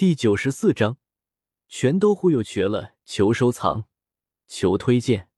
[0.00, 0.96] 第九十四章，
[1.68, 2.94] 全都忽悠瘸了。
[3.04, 3.84] 求收藏，
[4.48, 5.28] 求推荐。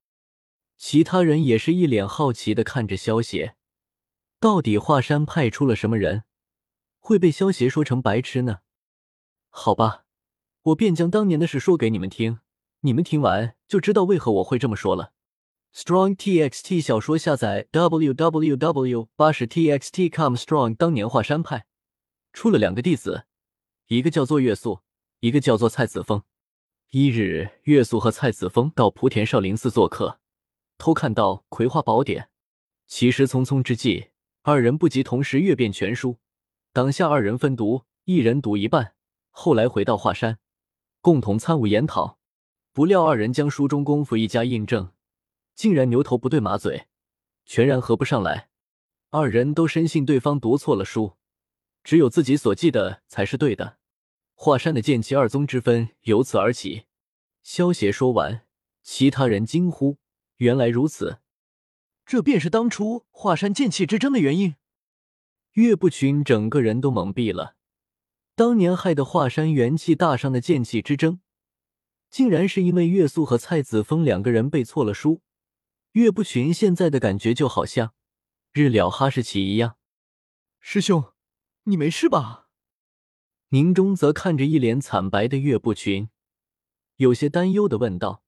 [0.77, 3.57] 其他人也是一脸好奇的看着萧协，
[4.39, 6.23] 到底华山派出了什么人，
[6.97, 8.59] 会被萧协说成白痴呢？
[9.49, 10.05] 好吧，
[10.61, 12.39] 我便将当年的事说给你们听，
[12.79, 15.11] 你们听完就知道为何我会这么说了。
[15.75, 21.65] Strong TXT 小说下载 www 八十 TXT com Strong 当年华山派
[22.31, 23.25] 出了两个弟子，
[23.87, 24.79] 一个叫做月素，
[25.19, 26.23] 一个叫做蔡子峰。
[26.91, 30.19] 一日，月素和蔡子峰到莆田少林寺做客，
[30.77, 32.23] 偷看到《葵花宝典》。
[32.87, 34.11] 其实匆匆之际，
[34.43, 36.19] 二人不及同时阅遍全书。
[36.71, 38.95] 当下二人分读，一人读一半。
[39.31, 40.39] 后来回到华山，
[41.01, 42.19] 共同参悟研讨。
[42.71, 44.91] 不料二人将书中功夫一加印证。
[45.55, 46.87] 竟然牛头不对马嘴，
[47.45, 48.49] 全然合不上来。
[49.11, 51.13] 二人都深信对方读错了书，
[51.83, 53.77] 只有自己所记的才是对的。
[54.33, 56.85] 华山的剑气二宗之分由此而起。
[57.41, 58.45] 萧邪说完，
[58.81, 59.97] 其他人惊呼
[60.37, 61.19] ：“原来如此！
[62.05, 64.55] 这便是当初华山剑气之争的原因。”
[65.53, 67.55] 岳不群整个人都懵逼了。
[68.35, 71.19] 当年害得华山元气大伤的剑气之争，
[72.09, 75.21] 竟然是因为岳素和蔡子峰两个人背错了书。
[75.91, 77.93] 岳不群现在的感觉就好像
[78.51, 79.77] 日了哈士奇一样。
[80.59, 81.13] 师兄，
[81.65, 82.42] 你没事吧？
[83.53, 86.09] 宁中则看着一脸惨白的岳不群，
[86.95, 88.23] 有些担忧的问道：“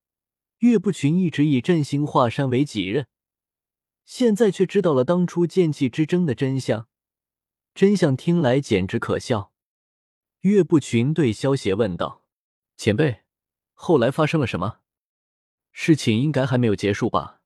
[0.62, 3.08] 岳不群一直以振兴华山为己任，
[4.06, 6.88] 现在却知道了当初剑气之争的真相，
[7.74, 9.52] 真相听来简直可笑。”
[10.42, 12.24] 岳不群对萧协问道
[12.78, 13.24] ：“前辈，
[13.74, 14.82] 后来发生了什么？
[15.72, 17.42] 事情应该还没有结束吧？”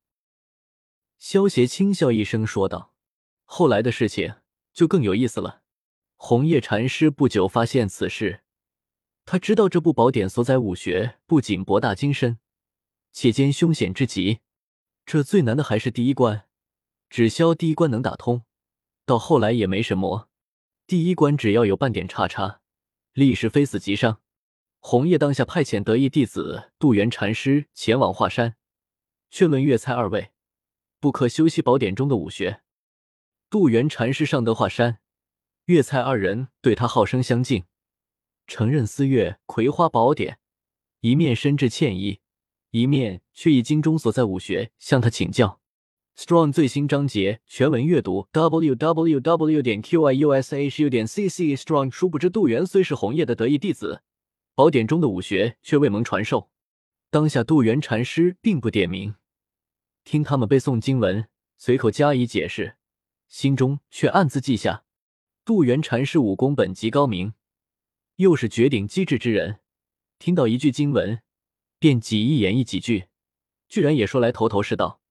[1.18, 2.94] 萧邪轻笑一声说道
[3.46, 4.36] ：“后来的事情
[4.74, 5.62] 就更有意思了。
[6.22, 8.42] 红叶禅师不久发现此事，
[9.24, 12.40] 他知道这部宝典所载武学不仅博大精深，
[13.14, 14.42] 且兼凶险之极。
[15.06, 16.46] 这最难的还是第一关，
[17.10, 18.44] 只消第一关能打通，
[19.06, 20.28] 到后来也没什么。
[20.86, 22.60] 第一关只要有半点差差，
[23.14, 24.20] 立时非死即伤。
[24.80, 28.58] 红叶当下派遣得意弟子杜元禅师前往华山，
[29.32, 30.32] 劝论岳菜二位。”
[31.00, 32.62] 不可修习宝典中的武学。
[33.50, 35.00] 杜元禅师上得华山，
[35.70, 37.66] 岳蔡二人对他好生相敬，
[38.48, 40.34] 承认私阅《葵花宝典》，
[41.02, 42.22] 一面深致歉意，
[42.72, 45.62] 一面却以经中所在武学向他请教。
[46.18, 51.56] Strong 最新章节全文阅读：www 点 qiushu 点 cc。
[51.56, 54.02] Strong 殊不知杜元虽是红叶的得意弟子，
[54.56, 56.50] 宝典中的武学却未蒙传授。
[57.12, 59.14] 当下杜元禅师并不点名。
[60.04, 61.28] 听他们背诵经文，
[61.60, 62.78] 随口加以解释，
[63.28, 64.84] 心中却暗自记下：
[65.50, 67.34] 杜元禅师武功本极高明，
[68.18, 69.62] 又是绝顶机智之人。
[70.20, 71.24] 听到一句经文，
[71.80, 73.08] 便几意演绎几句，
[73.68, 75.02] 居然也说来头头是道。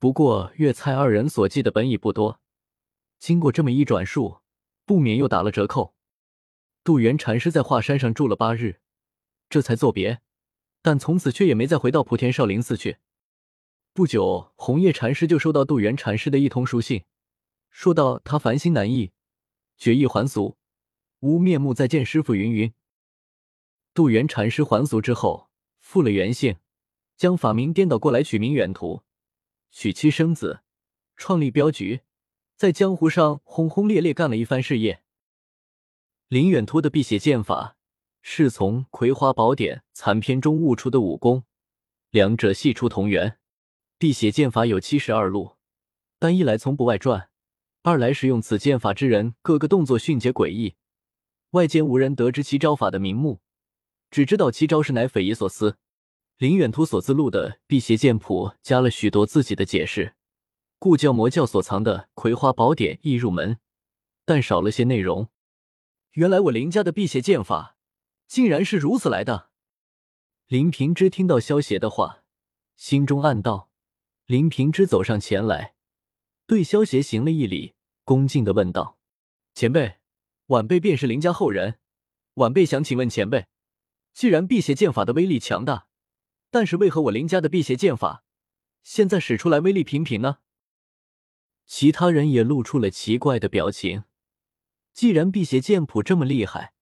[0.00, 2.40] 不过粤菜二人所记的本已不多，
[3.20, 4.40] 经过这么一转述，
[4.84, 5.94] 不免又打了折扣。
[6.82, 8.80] 杜元禅师在华山上住了八日，
[9.48, 10.22] 这才作别，
[10.82, 12.96] 但从此却也没再回到莆田少林寺去。
[13.92, 17.04] 不久，红叶禅师就收到杜元禅师的一通书信，
[17.70, 19.12] 说道他烦心难抑，
[19.76, 20.56] 决意还俗，
[21.20, 22.34] 无面目再见师傅。
[22.34, 22.72] 云云。
[23.94, 26.56] 杜元禅师还俗之后，复了原姓，
[27.16, 29.02] 将法名颠倒过来，取名远图，
[29.70, 30.62] 娶妻生子，
[31.16, 32.00] 创立镖局，
[32.56, 35.02] 在江湖上轰轰烈烈干了一番事业。
[36.28, 37.76] 林远图的辟邪剑法
[38.22, 41.44] 是从《葵花宝典》残篇中悟出的武功，
[42.08, 43.38] 两者系出同源。
[43.98, 45.56] 辟邪剑法有七十二路，
[46.18, 47.28] 但一来从不外传，
[47.84, 50.76] 二来使用此剑法之人各个动作迅捷诡异，
[51.50, 53.40] 外间无人得知其招法的名目，
[54.08, 55.78] 只知道其招式乃匪夷所思。
[56.38, 60.14] 林远图所自录的辟邪剑谱加了许多自己的解释，
[60.78, 63.58] 故教魔教所藏的《葵花宝典》易入门，
[64.24, 65.28] 但少了些内容。
[66.12, 67.76] 原来我林家的辟邪剑法，
[68.28, 69.50] 竟然是如此来的。
[70.46, 72.22] 林平之听到萧邪的话，
[72.76, 73.70] 心中暗道。
[74.26, 75.74] 林平之走上前来，
[76.46, 77.74] 对萧邪行了一礼，
[78.12, 78.98] 恭敬的问道
[79.56, 79.94] ：“前辈，
[80.48, 81.78] 晚辈便是林家后人，
[82.34, 83.46] 晚辈想请问前辈，
[84.12, 85.86] 既然辟邪剑法的威力强大，
[86.50, 88.22] 但是为何我林家的辟邪剑法
[88.82, 90.40] 现在使出来威力平平呢？”
[91.64, 94.04] 其他人也露出了奇怪的表情。
[94.92, 96.74] 既然辟邪剑谱这么厉害，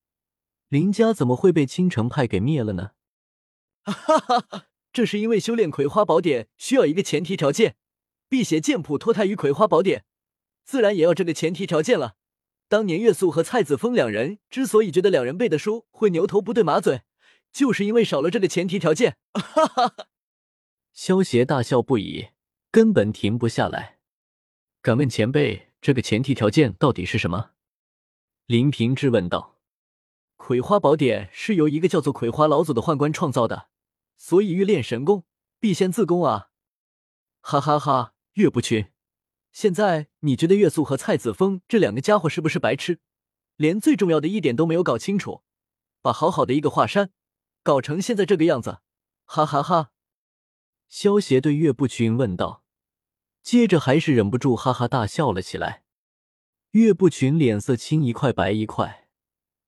[0.67, 2.91] 林家怎么会被青城派给灭了呢？
[3.87, 4.67] 哈哈哈！
[4.93, 7.76] 这是因为修炼葵花宝典需要一个前提条件，
[8.29, 10.05] 辟邪剑谱脱胎于葵花宝典，
[10.71, 12.15] 自然也要这个前提条件了。
[12.69, 17.03] 当年岳素和蔡子峰两人之所以觉得两人背的书会牛头不对马嘴，
[17.53, 19.17] 就是因为少了这个前提条件。
[19.35, 20.07] 哈哈哈！
[20.93, 22.29] 萧协大笑不已，
[22.71, 23.99] 根本停不下来。
[24.81, 27.51] 敢问前辈，这个前提条件到底是什么？
[28.47, 29.59] 林平质问道。
[30.37, 33.71] 葵花宝典是由一个叫做葵花老祖的宦官创造的，
[34.17, 35.25] 所以欲练神功，
[35.59, 36.51] 必先自宫啊！
[37.41, 38.87] 哈哈哈，岳不群，
[39.52, 43.00] 现在你觉得岳素和蔡子峰这两个家伙是不是白痴？
[43.56, 45.43] 连最重要的一点都没有搞清楚，
[46.00, 47.11] 把好好的一个华山
[47.62, 48.79] 搞成现在这个样子！
[49.25, 49.91] 哈哈哈！
[50.88, 52.64] 萧协对岳不群问道，
[53.43, 55.85] 接着还是忍不住哈哈大笑了起来。
[56.70, 59.08] 岳不群脸色青一块白一块。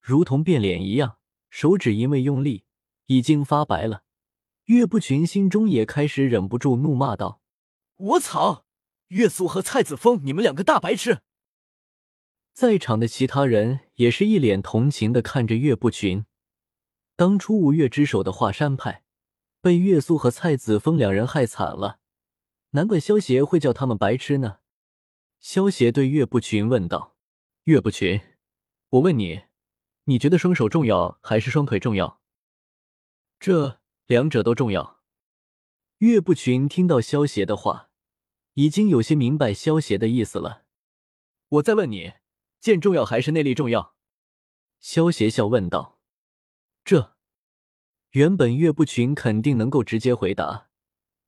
[0.00, 1.18] 如同变脸一样，
[1.50, 2.64] 手指因为用力
[3.06, 4.04] 已经发白了。
[4.64, 7.40] 岳不群心中也开始忍不住怒骂道
[7.96, 8.64] ：“我操！
[9.12, 11.20] 岳素和蔡子峰，你们两个大白痴！”
[12.52, 16.26] 在场的其他人也是一脸同情的看着岳不群。
[17.16, 19.04] 当初吴越之首的华山派
[19.60, 22.00] 被岳素和蔡子峰两人害惨了，
[22.70, 24.58] 难怪萧协会叫他们白痴呢。
[25.40, 27.16] 萧协对岳不群问道
[27.64, 28.20] ：“岳不群，
[28.90, 29.44] 我问你。”
[30.06, 32.20] 你觉得双手重要还是双腿重要？
[33.38, 35.00] 这两者都重要。
[35.98, 37.91] 岳不群听到萧邪的话，
[38.54, 40.64] 已经有些明白萧邪的意思了。
[41.48, 42.12] 我再问你，
[42.60, 43.94] 剑重要还是内力重要？
[44.80, 46.00] 萧邪笑问道。
[46.84, 47.16] 这
[48.10, 50.68] 原本岳不群肯定能够直接回答，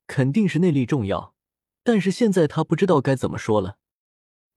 [0.06, 1.34] 肯定是内力重要，
[1.82, 3.78] 但是现在他不知道该怎么说了。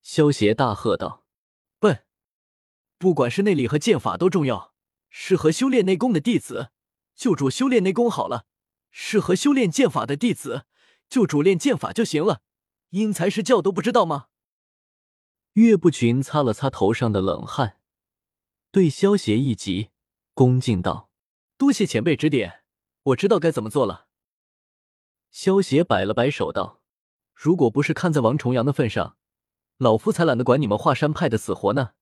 [0.02, 1.26] 萧邪大喝道。
[1.80, 2.06] 笨
[2.98, 4.74] 不管是内力和剑法都重要，
[5.10, 6.72] 适合修炼内功的弟子
[7.16, 8.48] 就主修炼内功好了；
[8.90, 10.66] 适合修炼剑法的弟子
[11.08, 12.42] 就主练剑法就行了。
[12.90, 14.28] 因材施教都不知道吗？
[15.54, 17.80] 岳不群擦了擦头上的冷汗，
[18.72, 19.90] 对萧协一急，
[20.34, 21.10] 恭敬道
[21.58, 22.64] ：“多谢前辈指点，
[23.04, 24.08] 我知道该怎么做了。”
[25.32, 26.82] 萧协摆了摆手道
[27.34, 29.18] ：“如果不是看在王重阳的份上，
[29.78, 31.94] 老夫才懒得管你们华山派的死活呢。”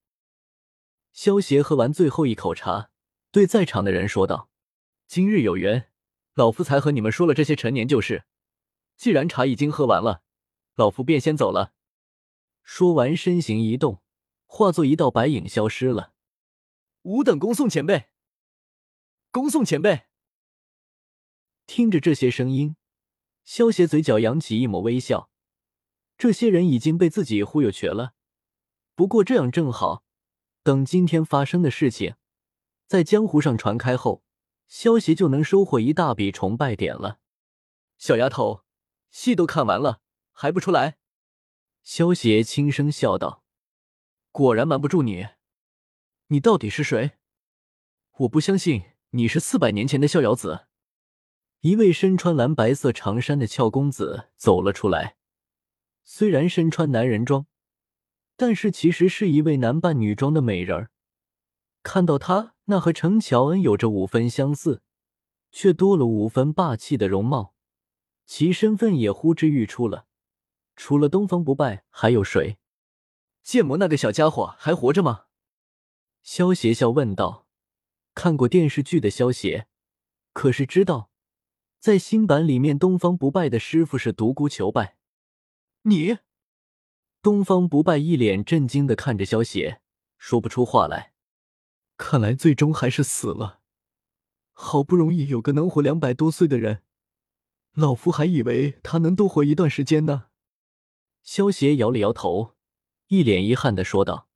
[1.12, 2.90] 萧协喝完最后一口茶，
[3.32, 4.50] 对在场的人说道
[5.08, 5.90] ：“今日有缘，
[6.34, 8.26] 老夫才和你们说了这些陈年旧事。
[8.98, 10.24] 既然茶已经喝完了，
[10.76, 11.74] 老夫便先走了。”
[12.64, 14.02] 说完，身形一动，
[14.46, 16.14] 化作一道白影消失了。
[17.04, 18.10] 吾等恭送前辈，
[19.30, 20.06] 恭送前辈。
[21.68, 22.76] 听着这些声音，
[23.44, 25.30] 萧协嘴角扬起一抹微笑。
[26.18, 28.14] 这些人已经被自己忽悠瘸了，
[28.96, 30.04] 不过这样正好。
[30.64, 32.16] 等今天发生的事情
[32.88, 34.24] 在江湖上传开后，
[34.68, 37.20] 萧协就能收获一大笔崇拜点了。
[37.98, 38.64] 小丫头，
[39.12, 40.02] 戏都看完了
[40.38, 40.98] 还不出来？
[41.82, 43.46] 萧协轻声笑道
[44.34, 45.28] ：“果然瞒不住你，
[46.28, 47.14] 你到底是谁？
[48.18, 50.68] 我不相信你是四百年前的逍遥子。”
[51.62, 55.16] 一位身穿蓝白色长衫的俏公子走了出来，
[56.04, 57.48] 虽然身穿男人装。
[58.36, 60.92] 但是其实是一位男扮女装的美人儿。
[61.84, 64.82] 看到他那和程乔恩有着五分相似，
[65.54, 67.56] 却多了五分霸气的容貌，
[68.26, 70.08] 其身份也呼之欲出了。
[70.76, 72.58] 除了东方不败，还有谁？
[73.44, 75.26] 剑魔那个小家伙还活着吗？
[76.22, 77.48] 萧邪笑问道。
[78.14, 79.68] 看过电视剧的萧邪，
[80.34, 81.10] 可是知道，
[81.80, 84.98] 在新版里面，东方不败的师傅是独孤求败。
[85.84, 86.18] 你？
[87.22, 89.82] 东方不败一脸震惊的看着萧邪，
[90.18, 91.14] 说不出话来。
[91.98, 93.62] 看来最终还是死了。
[94.54, 96.84] 好不容易有个能活两百多岁的人，
[97.74, 100.28] 老夫还以为他能多活一段时间呢。
[101.26, 102.54] 萧邪摇了摇头，
[103.08, 104.30] 一脸遗憾的说道：“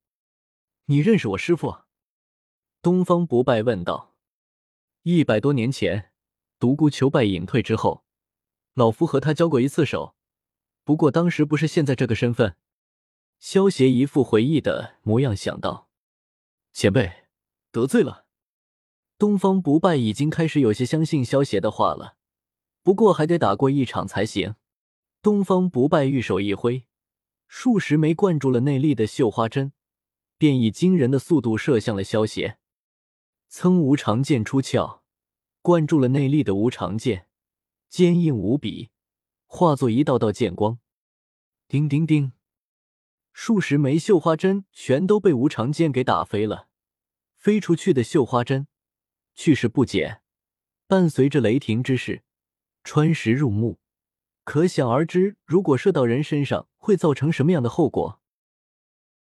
[0.86, 1.82] 你认识我师傅？”
[2.82, 4.16] 东方不败问道。
[5.02, 6.10] 一百多年前，
[6.58, 8.04] 独孤求败隐退之后，
[8.74, 10.16] 老夫和他交过一次手，
[10.82, 12.56] 不过当时不是现在这个身份。
[13.38, 15.88] 萧协一副回忆的模样，想到
[16.74, 17.28] ：“前辈
[17.70, 18.26] 得罪了。”
[19.16, 22.16] 东方不败已经开始有些相信萧协的话了，
[22.82, 24.56] 不过还得打过一场才行。
[25.22, 26.86] 东方不败玉手一挥，
[27.46, 29.72] 数十枚灌注了内力的绣花针，
[30.38, 32.58] 便以惊人的速度射向了萧邪。
[33.50, 35.02] 噌，无常剑出鞘，
[35.60, 37.26] 灌注了内力的无常剑，
[37.88, 38.90] 坚硬无比，
[39.46, 40.78] 化作一道道剑光。
[41.68, 42.32] 叮叮叮。
[43.32, 46.68] 数十枚绣花针全都被无常剑给打飞了，
[47.36, 48.66] 飞出去的绣花针
[49.34, 50.22] 去势不减，
[50.86, 52.24] 伴随着雷霆之势，
[52.82, 53.78] 穿石入目，
[54.44, 58.19] 可想而知，如果射到人身上会造成什么样的后果。